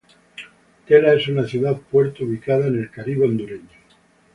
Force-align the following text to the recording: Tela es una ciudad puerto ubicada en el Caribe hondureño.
Tela 0.87 1.13
es 1.13 1.27
una 1.27 1.45
ciudad 1.47 1.77
puerto 1.79 2.23
ubicada 2.23 2.65
en 2.65 2.79
el 2.79 2.89
Caribe 2.89 3.25
hondureño. 3.27 3.69